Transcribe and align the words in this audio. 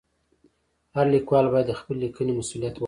هر 0.95 1.05
لیکوال 1.13 1.45
باید 1.51 1.67
د 1.69 1.73
خپلې 1.79 1.97
لیکنې 2.05 2.31
مسؤلیت 2.39 2.73
واخلي. 2.73 2.79